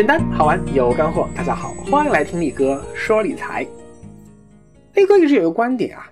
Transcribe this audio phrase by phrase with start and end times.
[0.00, 3.66] 简单好玩有干货，大家好，欢迎来听力哥说理财。
[4.94, 6.10] 力哥一直有个观点啊，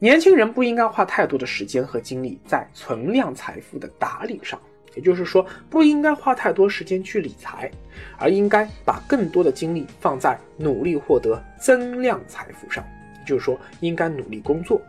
[0.00, 4.60] 年轻人不应该花太多的时间和精力在存量财富的打理上，
[4.96, 7.70] 也就是说，不应该花太多时间去理财，
[8.18, 12.84] 而应该把更多的精力放在努力获得增量财富上，
[13.20, 14.82] 也就是说，应该努力工作。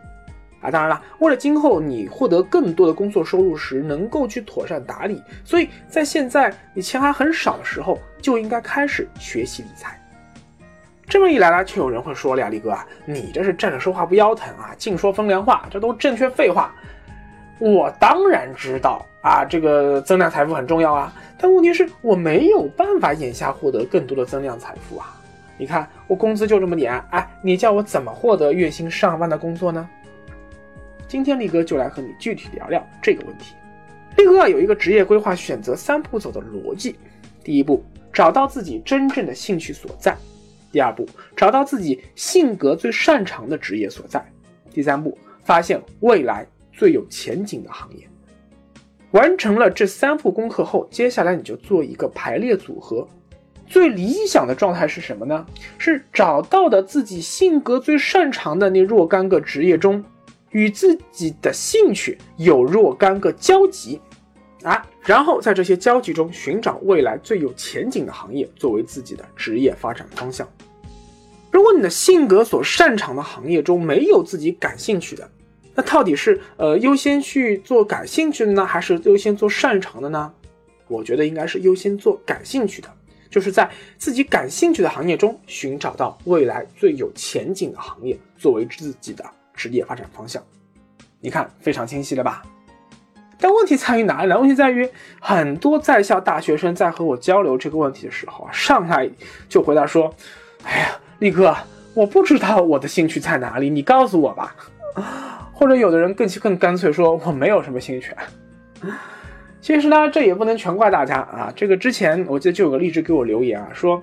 [0.61, 9.99] 啊，当然了，为了今后你获得更多的工作收入时能够去妥善打理，所以在现在你钱还很少的时候就应该开始学习理财。
[11.07, 16.71] 这么一来呢，就有人会说了呀，李哥，你这是站着说话不腰疼啊，净说风凉话，这都正确废话。
[17.57, 25.15] 我当然知道啊，这个增量财富很重要啊，但问题是我没有办法眼下获得更多的增量财富啊。
[25.57, 29.89] 你看我工资就这么点，哎，你叫我怎么获得月薪上万的工作呢？
[31.09, 33.55] 今天力哥就来和你具体聊聊这个问题。
[34.15, 36.95] 力哥啊有一个职业规划选择三步走的逻辑：
[37.43, 40.13] 第一步，找到自己真正的兴趣所在；
[40.71, 44.21] 第二步，找到自己性格最擅长的职业所在；
[44.71, 48.07] 第三步，发现未来最有前景的行业。
[49.09, 53.07] 完成了这三步功课后，接下来你就做一个排列组合。
[53.66, 55.44] 最理想的状态是什么呢？
[55.79, 60.03] 是找到的自己性格最擅长的那若干个职业中。
[60.52, 64.00] 与自己的兴趣有若干个交集，
[64.64, 70.47] 啊，然后在这些交集中寻找未来最有前景的行业作为自己的职业发展方向。
[71.52, 75.30] 如果你的性格所擅长的行业中没有自己感兴趣的，
[75.73, 80.31] 那到底是呃优先去做感兴趣的呢，还是优先做擅长的呢？
[80.88, 82.89] 我觉得应该是优先做感兴趣的，
[83.30, 89.23] 就是在自己感兴趣的行业中寻找到未来最有前景的行业作为自己的。
[89.59, 90.41] 职业发展方向，
[91.19, 92.41] 你看非常清晰了吧？
[93.38, 94.39] 但问题在于哪里呢？
[94.39, 94.89] 问题在于
[95.19, 99.09] 很多在校大学生在和我交流这个问题的时候啊，上来
[99.50, 100.16] 就回答说
[100.63, 101.53] ：“哎呀，力哥，
[101.94, 104.56] 我不知道我的兴趣在哪里，你告诉我吧。”
[105.53, 108.16] 或者有的人更更干脆说：“我没有什么兴趣。”
[109.59, 111.51] 其实呢，这也不能全怪大家啊。
[111.53, 114.01] 这个之前我记得就有个励志给我留言啊，说：“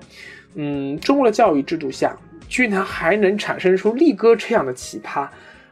[0.53, 2.15] 嗯，中国的教育制度下，
[2.47, 5.27] 居然还能产生出力哥这样的奇葩。”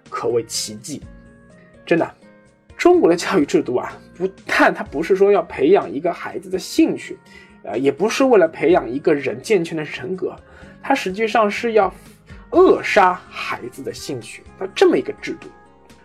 [0.07, 1.01] 可谓奇迹，
[1.85, 2.09] 真的，
[2.77, 7.17] 中国的教育制度啊，不但它不是说要培养一个孩子的兴趣，
[7.63, 10.33] 呃，也不是为了培养一个人健全的人格，
[10.81, 11.93] 它实际上是要
[12.51, 14.43] 扼杀孩子的兴趣。
[14.59, 15.47] 那这么一个制度，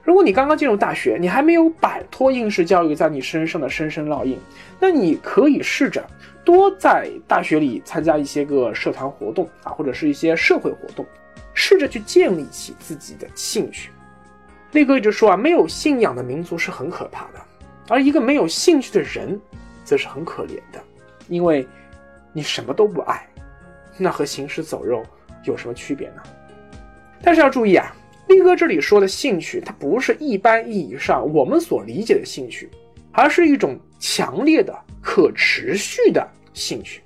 [0.02, 4.37] 如果你刚刚进入大学，你还没有摆脱应试教育在你身上的深深烙印，
[4.81, 6.04] 那你可以试着
[6.45, 11.06] 多在大学里参加一些个社团活动啊，或者是一些社会活动。
[11.53, 13.91] 试着去建立起自己的兴趣。
[14.71, 17.41] 力哥一直说啊，没有信仰的民族是很可怕的，
[17.89, 19.39] 而一个没有兴趣的人，
[19.84, 20.81] 则是很可怜的，
[21.29, 21.67] 因为
[22.33, 23.29] 你什么都不爱，
[23.99, 25.03] 那和行尸走肉
[25.45, 26.23] 有什么区别呢？
[27.21, 27.93] 但是要注意啊，
[28.29, 32.71] 力哥这里说的兴趣，它不是一般意义上我们所理解的兴趣，
[33.11, 37.03] 而是一种强烈的、可持续的兴趣，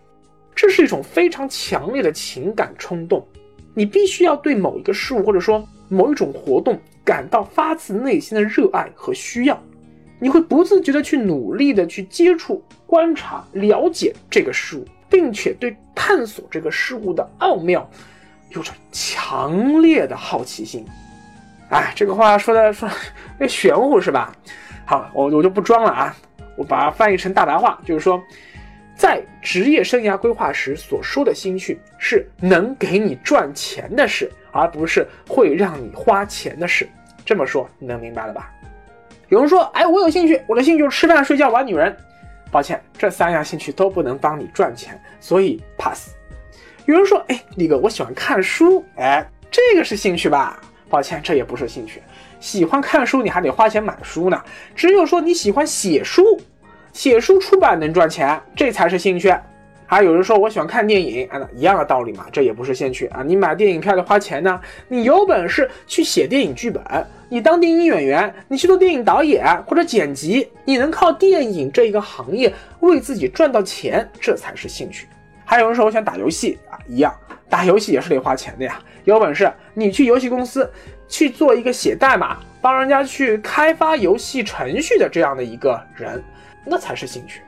[0.55, 3.27] 这是一种非常强烈的情感冲动。
[3.75, 9.63] 你必须要对某一个事物或者说某一种活动感到发自内心的热爱和需要，
[10.19, 17.89] 你会不自觉的去努力的去接触、观察、了解这个事物，并且对探索这个事物的奥妙
[18.51, 20.85] 有着强烈的好奇心。
[21.71, 22.89] 哎，这个话说的说
[23.41, 24.33] 那玄乎是吧？
[24.87, 26.17] 好，我我就不装了啊，
[26.57, 28.23] 我把它翻译成大白话，就是说。
[28.97, 36.89] 在职业生涯规划时所说的兴趣是能给你赚钱的事，而不是会让你花钱的事。
[37.25, 38.53] 这么说你能明白了吧？
[39.31, 41.95] 有人说：“哎，我有兴趣，我的兴趣就是吃饭、睡觉、玩女人。”
[42.53, 46.11] 抱歉，这三样兴趣都不能帮你赚钱，所以 pass。
[46.87, 52.01] 有人说：“哎，李哥，我喜欢看书，哎，这个是兴趣吧？”抱歉，这也不是兴趣。
[52.45, 54.39] 喜欢看书，你还得花钱买书呢。
[54.75, 56.39] 只有说你喜欢写书。
[56.93, 59.35] 写书出版能赚钱，这才是兴趣。
[59.87, 63.23] 还有人说我喜欢看电影，啊，一样的道理嘛，这也不是兴趣啊。
[63.25, 66.83] 你买电影票得花钱呢，你有本事去写电影剧本，
[67.31, 75.09] 你当电影演员，你去做电影导演或者剪辑，你能靠电影这一个行业为自己赚到钱，这才是兴趣。
[75.47, 77.15] 还有人说我想打游戏啊，一样，
[77.55, 78.81] 打游戏也是得花钱的呀。
[79.05, 80.69] 有本事你去游戏公司
[81.07, 86.21] 去做一个写代码，帮人家去开发游戏程序的这样的一个人。
[86.65, 87.43] 那才是兴趣，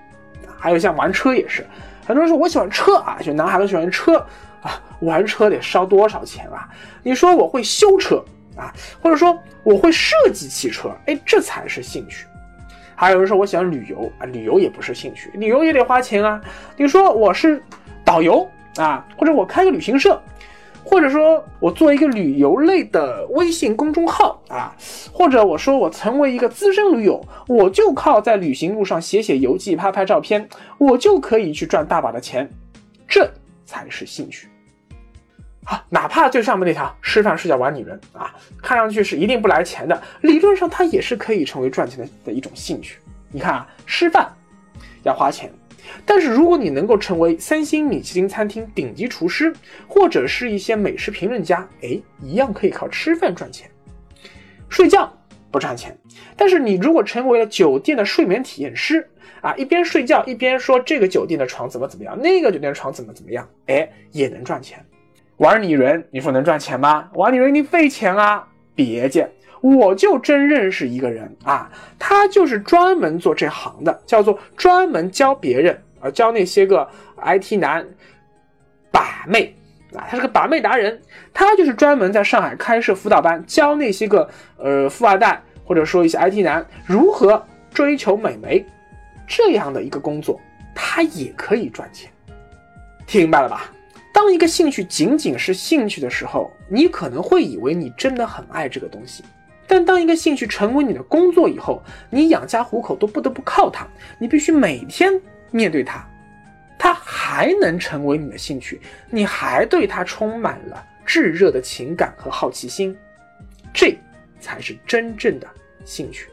[0.56, 1.66] 还有像玩车也是，
[2.06, 4.24] 很多人说我喜欢车啊，就男孩子喜欢车
[4.62, 6.68] 啊，玩车得烧多少钱啊？
[7.02, 8.24] 你说我会修车
[8.56, 8.72] 啊，
[9.02, 12.26] 或者说我会设计汽车，哎，这才是兴趣。
[12.94, 16.40] 还有人说我喜欢旅游啊，旅游也不是兴趣，旅游也得花钱啊。
[16.76, 17.60] 你说我是
[18.04, 18.48] 导游
[18.80, 20.20] 啊，或者我开个旅行社。
[20.88, 24.72] 或者说我做一个旅游类的微信公众号啊，
[25.12, 32.48] 或者我说我成为一个资深驴友，我就靠在旅行路上写写游记、拍拍照片，我就可以去赚大把的钱，
[33.08, 33.28] 这
[33.64, 34.46] 才是兴趣。
[35.64, 38.32] 好，哪怕就上面那条吃饭睡觉玩女人啊，
[38.62, 43.00] 看上去是一定不来钱的，理论上它也是可以成为赚钱的的一种兴趣。
[43.32, 44.32] 你看啊，吃饭
[45.02, 45.52] 要花钱。
[46.04, 49.52] 但是如果你能够成为三星米其林餐厅顶级厨师，
[49.86, 53.70] 或者是一些美食评论家，哎，一样可以靠吃饭赚钱。
[54.68, 55.12] 睡觉
[55.50, 55.96] 不赚钱，
[56.36, 59.08] 但是你如果成为了酒店的睡眠体验师
[59.40, 64.84] 啊，一边睡觉一边说这个酒店的床怎么怎么样，那个酒店的床怎么怎么样，哎，也能赚钱。
[65.36, 67.08] 玩女人，你说能赚钱吗？
[67.14, 68.46] 玩女人你费钱啊！
[68.74, 69.30] 别介，
[69.74, 75.76] 我就真认识一个人啊，他就是专门做这行的，叫做专门教别人。
[75.98, 76.86] 啊，教那些个
[77.24, 77.84] IT 男
[78.92, 79.56] 把妹
[79.94, 81.00] 啊，他是个把妹达人，
[81.32, 84.28] 他就是专门在上海开设辅导班，教那些个
[84.58, 87.42] 呃富二代或者说一些 IT 男如何
[87.72, 88.64] 追求美眉，
[89.26, 90.38] 这样的一个工作，
[90.74, 92.10] 他也可以赚钱。
[93.06, 93.72] 听明白了吧？
[94.12, 99.24] 当一个兴趣仅仅是兴趣的时候，你可能会以为你真的很爱这个东西，
[99.68, 103.86] 但当一个兴趣成为你的工作以后，你养家糊口都不得不靠它，
[104.18, 105.12] 你必须每天。
[105.52, 106.04] 面对它，
[106.76, 112.94] 它还能成为你的兴趣，你还对它充满了炙热的情感和好奇心，
[113.72, 113.96] 这
[114.40, 115.48] 才是真正的
[115.84, 116.28] 兴趣。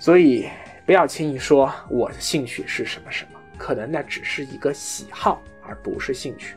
[0.00, 0.48] 所以
[0.86, 6.56] 不要轻易说我的兴趣是什么什么，可能那只是一个喜好，而不是兴趣。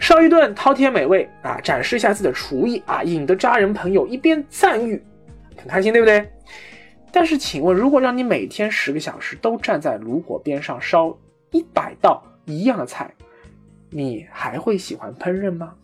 [0.00, 5.00] 烧一顿饕餮美味啊，展示一下自己的厨艺啊，引得家人朋友一边赞誉，
[5.56, 6.28] 很开心，对不对？
[7.12, 11.16] 但是，请问，如果让你每天十个小时都站在炉火边上烧
[11.50, 13.10] 一百道一样的菜，
[13.90, 15.74] 你还会喜欢烹饪吗？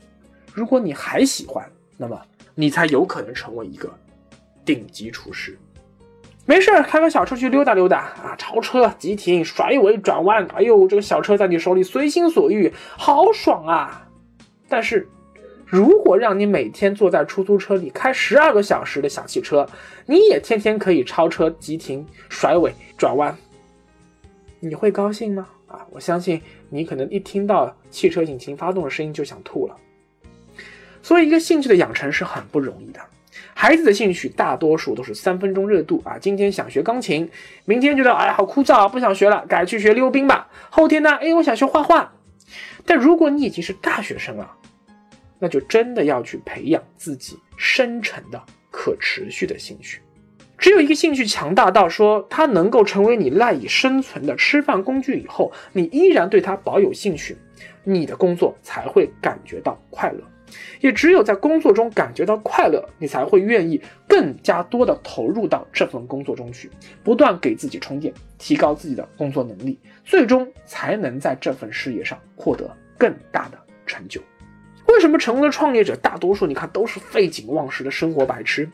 [0.54, 2.18] 如果你还喜欢，那么
[2.54, 3.92] 你才有可能成为一个
[4.64, 5.58] 顶级厨师。
[6.46, 14.05] 没事，开个小车去溜达溜达啊，超车、急停、甩尾、转弯，哎呦，这个小车在你手里随心所欲，好爽啊！
[14.68, 15.08] 但是。
[15.68, 19.68] 如果让你每天坐在出租车里开十二个小时的小汽车，
[20.06, 23.36] 你也天天可以超车、急停、甩尾、转弯，
[24.60, 25.48] 你会高兴吗？
[25.66, 26.40] 啊，我相信
[26.70, 29.76] 你可能一听到汽车引擎发动的声音就想吐了。
[31.02, 33.00] 所以，一个兴趣的养成是很不容易的。
[33.52, 37.28] 孩子的兴趣大多数都是三分钟热度啊，今天想学钢琴，
[37.64, 40.48] 明天觉得哎呀好枯燥啊，不想学了，改去学溜冰吧。
[40.70, 42.12] 后天呢，哎我想学画画。
[42.86, 44.50] 但如果你已经是大学生了，
[45.38, 48.40] 那就真的要去培养自己深沉的、
[48.70, 50.00] 可持续的兴趣。
[50.56, 57.36] 只有一个兴趣强大到说它能够成为你赖以生存的吃饭工具以后，你依然对它保有兴趣，
[57.84, 60.20] 你的工作才会感觉到快乐。
[60.80, 66.70] 也只有在工作中感觉到快乐，你才会愿意更加多的投入到这份工作中去，
[67.02, 74.20] 不断给自己充电，提高自己的工作能力，最终才能在这份事业上获得更大的成就。
[74.88, 78.68] 为什么成功的创业者大多数你看都是废寝忘食的生活白痴？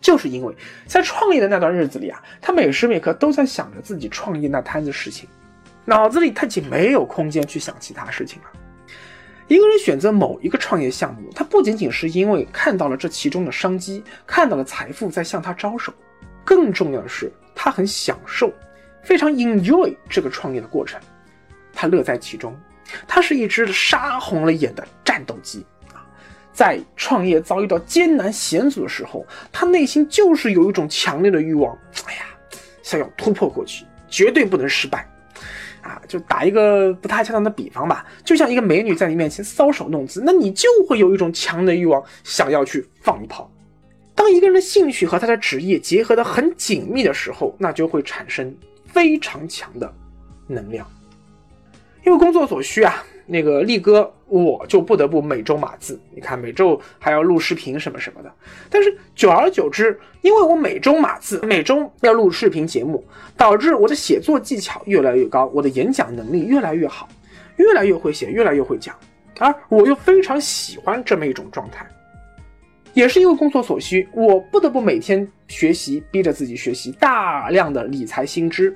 [0.00, 0.54] 就是因为
[0.86, 5.26] 在创业的那段日子里啊，他每时每刻都在想着自己创业那摊子事情，
[5.86, 8.48] 脑子里他已经没有空间去想其他事情了。
[9.48, 15.92] 一个人选择某一个创业项目，他不仅仅是因为看到了这其中的商机，看到了财富在向他招手，
[16.44, 18.52] 更重要的是他很享受，
[19.02, 21.00] 非常 enjoy 这个创业的过程，
[21.72, 22.58] 他乐在其中。
[23.06, 26.06] 他是一只杀红了眼的战斗机啊，
[26.52, 32.26] 在创业遭遇到艰难险阻的时候，他内心就是有一种强烈的欲望，哎呀，
[32.84, 35.08] 想要突破过去，绝对不能失败
[35.86, 36.02] 啊！
[36.08, 43.50] 就打一个不太恰当的比方吧，就像一个美女在你面前搔首弄姿，那你就会有一种强的欲望，想要去放一炮。
[44.14, 48.54] 当一个人的兴趣和他的职业结合的很紧密的时候，那就会产生
[48.86, 49.92] 非常强的
[50.46, 50.86] 能量。
[52.04, 56.00] 因为工作所需啊，那个力哥我就不得不每周码字。
[56.14, 58.32] 你看每周还要录视频什么什么的。
[58.70, 63.04] 但是久而久之，因为我每周码字，每周要录视频节目，
[63.36, 67.08] 导致我的写作技巧越来越高，我的演讲能力越来越好，
[67.56, 68.94] 越来越会写，越来越会讲。
[69.38, 71.86] 而我又非常喜欢这么一种状态。
[72.94, 78.74] 也是因为工作所需，我不得不每天学习，逼着自己学习大量的理财新知。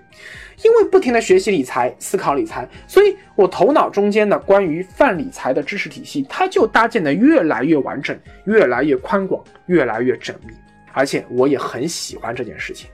[0.62, 10.52] 因为不停的学习理财、思考理财，所以我头脑中间的关于泛理财的知识体系，它就搭建的越来越完整、越来越宽广、越来越缜密。
[10.92, 12.90] 而且我也很喜欢这件事情。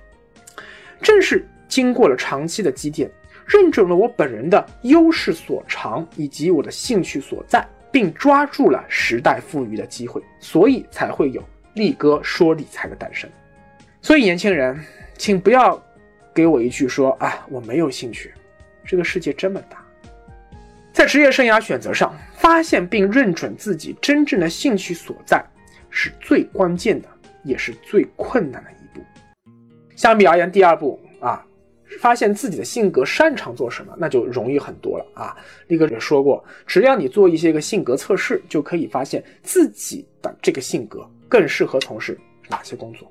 [1.00, 3.10] 正是经过了长期的积淀，
[3.46, 11.42] 认准了我本人的优势所长以及我的兴趣所在，并抓住了时代赋予的机会，所以才会有
[11.74, 13.28] 力哥说理财的诞生。
[14.02, 14.78] 所以年轻人，
[15.16, 15.82] 请不要
[16.36, 18.34] 给我一句说啊我没有兴趣，
[18.84, 19.82] 这个世界这么大，
[20.92, 25.42] 在职业生涯选择上，发现并认准自己真正的兴趣所在，
[25.88, 27.08] 是最关键的，
[27.42, 29.02] 也是最困难的一步。
[29.96, 31.42] 相比而言，第二步啊。
[32.00, 35.36] 发现自己的性格擅长做什么，那就容易很多了啊！
[35.68, 43.08] 力哥也说过，只要你做一些个性格测试，就可以发现自己的这个性格更适合从事哪些工作。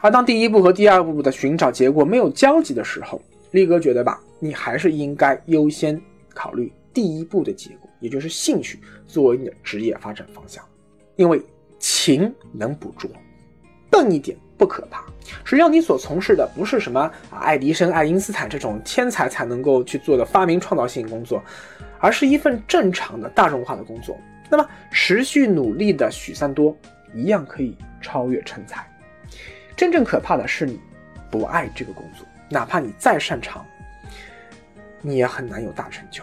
[0.00, 3.20] 而当第一步和第二步的寻找结果没有交集的时候，
[3.52, 6.00] 力哥觉得吧，你还是应该优先
[6.34, 10.64] 考虑第一步的结果，也就是兴趣作为你的职业发展方向，
[11.16, 11.40] 因为
[11.78, 13.10] 勤能补拙，
[13.90, 14.36] 笨一点。
[14.58, 15.04] 不可怕，
[15.44, 21.42] 只要你所从事的不是什么爱迪生、爱因斯坦这种天才才能够去做的发明创造性工作，
[22.00, 24.18] 而是一份正常的大众化的工作，
[24.50, 26.74] 那么持续努力的许三多
[27.12, 28.90] 一样可以超越成才。
[29.76, 30.80] 真正可怕的是你
[31.30, 33.64] 不爱这个工作，哪怕你再擅长，
[35.02, 36.22] 你也很难有大成就，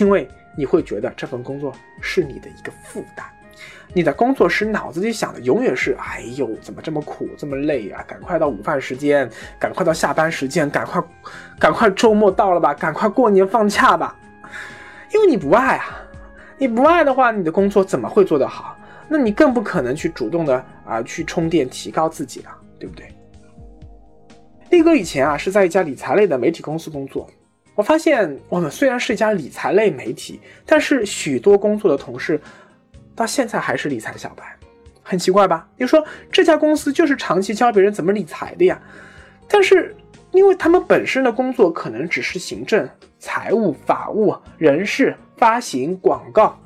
[0.00, 3.24] 因为你会觉得这份工作是你的一个负担。
[3.94, 8.02] 你的工作时脑子里想的永远是：哎呦，怎么这么苦，这么累啊？
[8.06, 11.02] 赶快到午饭时间，赶快到下班时间，赶快，
[11.58, 14.14] 赶快周末到了吧，赶快过年放假吧。
[15.14, 15.86] 因为你不爱啊，
[16.58, 18.76] 你不爱的话，你的工作怎么会做得好？
[19.08, 23.08] 那你更不可能去主动的啊去充电提高自己了，对不对？
[24.70, 27.28] 力哥以前啊是在一家理财类的媒体公司工作，
[27.74, 32.40] 我发现我们虽然是一家理财类媒体，但是许多工作的同事。
[33.14, 34.44] 到现在还是理财小白，
[35.02, 35.66] 很奇怪吧？
[35.78, 38.78] 你说这家公司就是长期教别人怎么理财的呀？
[39.48, 39.96] 但是
[40.32, 42.86] 因为他们本身的工作可能只是行政、
[43.18, 46.60] 财务、法务、人事、发行、广告，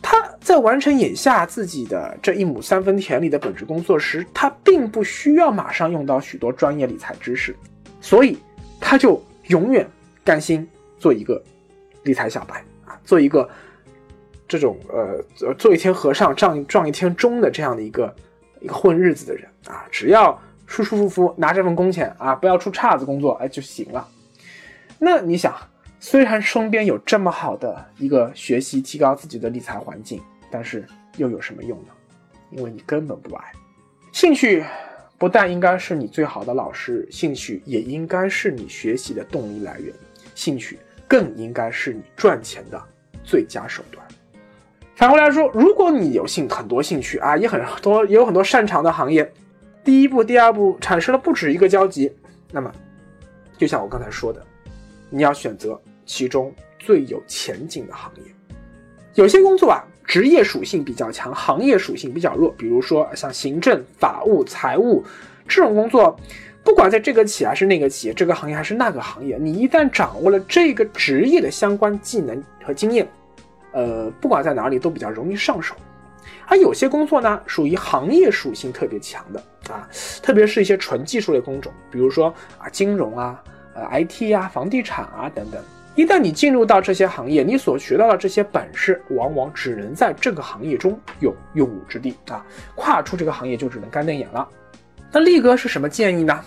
[0.00, 7.52] 他在完成眼下自己的这一亩三分田里的本职工作时，他并不需要马上用到许多专业理财知识，
[8.00, 8.38] 所以
[8.80, 9.84] 他就永远
[10.22, 10.64] 甘心
[11.00, 11.42] 做一个
[12.04, 13.50] 理财小白啊，做一个。
[14.46, 18.14] 这种呃，做一天和尚撞撞一天钟的这样的一个
[18.60, 24.06] 一个混日子的人啊，只要舒舒服服拿这份工钱啊，不要出岔子工作哎就行了。
[25.00, 25.52] 那你想，
[25.98, 30.86] 虽然身边有这么好的一个学习提高自己的理财环境，但是
[31.16, 31.92] 又有什么用呢？
[32.50, 33.52] 因为你根本不爱。
[34.12, 34.64] 兴趣
[35.18, 39.92] 不但应该是你最好的老师，兴趣也应该是你学习的动力来源，
[40.34, 42.82] 兴趣更应该是你赚钱的
[43.24, 44.06] 最佳手段。
[44.94, 49.30] 反过来说，如果你有兴很多兴趣啊，也很多也有很多擅长的行业，
[49.84, 52.10] 第一步、第二步产生了不止一个交集，
[52.50, 52.72] 那么，
[53.58, 54.42] 就像我刚才说的，
[55.10, 58.22] 你要选择其中最有前景的行业。
[59.16, 65.02] 有些工作啊，职业属性比较强，行业属性比较弱，比如说像行政、法务、财务
[65.48, 66.14] 这种工作，
[66.62, 73.08] 不管在这个企业还是那个企业，这个行业还是那个行业，你一旦掌握了这个职业的相关技能和经验。
[73.72, 75.74] 呃，不管在哪里都比较容易上手，
[76.46, 79.42] 而有些工作呢，属于行业属性特别强的
[79.72, 79.88] 啊，
[80.22, 83.42] 特别是一些纯技术类工种，比如说啊，金融啊，
[83.74, 85.58] 呃，IT 啊，房地产啊等等。
[85.96, 94.46] 一旦你进入到这些行业，你所学到的这些本事，往往只能在这个行业中有用武之地啊，跨出这个行业就只能干瞪眼了。
[95.10, 96.38] 那力哥是什么建议呢？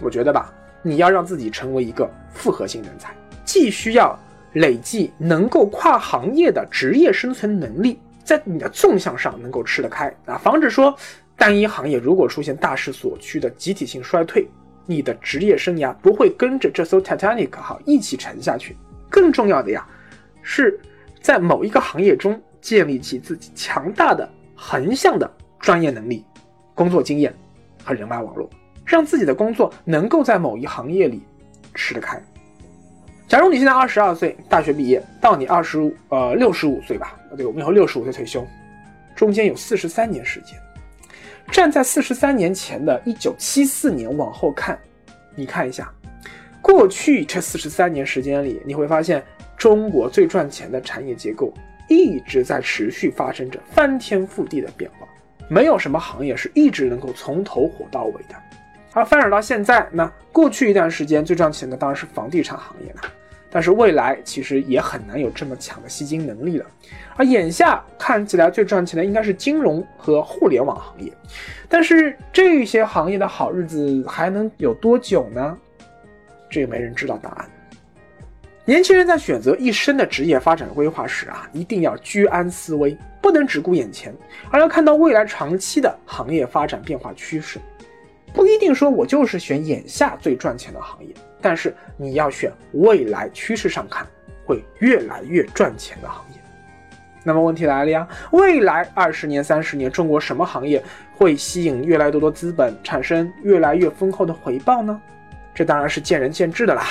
[0.00, 4.18] 我觉得吧，你要让自己成为一个复合型人才，既需要。
[4.54, 10.94] 累计能够跨行业的职业生存能力，在你的纵向上能够吃得开啊，防止说
[11.38, 14.46] 单一行业如果出现大势所趋的集体性衰退，
[14.84, 18.76] 你的职业生涯不会跟着这艘 Titanic 哈一起沉下去。
[19.12, 19.86] 更重要的呀，
[20.40, 20.80] 是
[21.20, 24.26] 在某一个行业中建立起自己强大的
[24.56, 26.24] 横向的专业能力、
[26.74, 27.32] 工作经验
[27.84, 28.48] 和人脉网络，
[28.86, 31.22] 让自己的工作能够在某一行业里
[31.74, 32.20] 吃得开。
[33.28, 38.46] 假如你现在二十二岁，大学毕业，到你二十五呃六十五岁吧，对，我们以后六十五岁退休，
[39.14, 40.58] 中间有四十三年时间。
[41.50, 44.78] 站在四十三年前的一九七四年往后看，
[45.34, 45.92] 你看一下，
[46.62, 49.22] 过去这四十三年时间里，你会发现
[49.56, 51.52] 中国最赚钱的产业结构
[51.88, 55.06] 一直在持续发生着翻天覆地的变化，
[55.48, 58.36] 没有什么行业是一直能够从头火到尾的。
[58.92, 63.00] 而发展到现在，那过去一段时间最赚钱的当然是房地产行业了。
[63.54, 66.66] 但是未来其实也很难有这么强的吸金能力了，
[67.16, 71.12] 而眼下看起来最赚钱的应该是金融和互联网行业，
[71.68, 75.58] 但是这些行业的好日子还能有多久呢？
[76.52, 77.48] 这个没人知道答案。
[78.64, 84.14] 年轻人在选择一生的职业发展规划时啊，一定要居安思危，不能只顾眼前，
[84.52, 87.58] 而要看到未来长期的行业发展变化趋势。
[88.32, 94.06] 不一定说我就是选眼下最赚钱的行业，但是你要选未来趋势上看
[94.44, 96.40] 会越来越赚钱的行业。
[97.24, 100.82] 那么问题来了呀，未来二十年、三十年，中国什么行业
[101.16, 105.02] 会吸引越来越多的资本，产生越来越丰厚的回报呢？
[105.54, 106.84] 这当然是见仁见智的啦。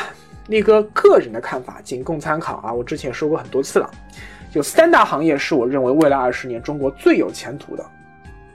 [0.47, 2.73] 力哥个人的看法仅供参考啊！
[2.73, 3.89] 我之前说过很多次了，
[4.53, 7.85] 有三大行业是我认为未来二十年中国最有前途的：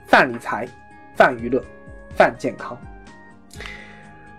[0.05, 0.67] 泛理财、
[1.15, 1.63] 泛娱乐、
[2.15, 2.77] 泛健康。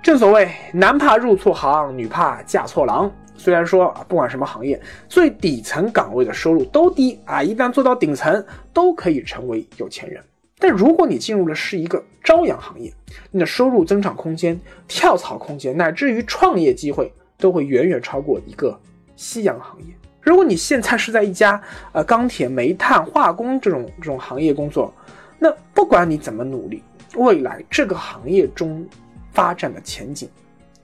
[0.02, 3.10] 正所谓男怕入错行，女怕嫁错郎。
[3.36, 10.22] 虽然说啊，不管什么行业，最底层岗位的收入都低啊，一旦做到顶层，都可以成为有钱人。
[10.58, 12.92] 但如果你进入的是一个朝阳行业，
[13.30, 17.12] 你的收入增长空间、跳槽空间，乃至于创业机会。
[17.40, 18.76] 都会远远超过一个
[19.14, 19.94] 夕阳行业。
[20.20, 21.62] 如果你现在是在一家
[21.92, 24.92] 呃钢铁、煤炭、化工这种这种行业工作，
[25.38, 26.82] 那不管你怎么努力，
[27.14, 28.84] 未来这个行业中
[29.30, 30.28] 发展的前景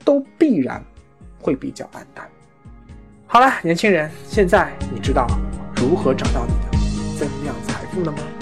[0.05, 0.81] 都必然
[1.37, 2.25] 会比较暗淡。
[3.27, 5.27] 好了，年轻人，现在你知道
[5.75, 8.34] 如何找到你的增量财富了吗？